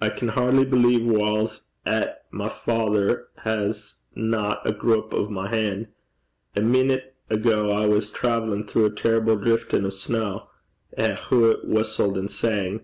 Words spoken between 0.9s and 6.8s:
whiles 'at my father hasna a grup o' my han'. A